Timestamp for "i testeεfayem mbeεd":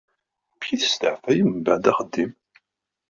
0.71-1.85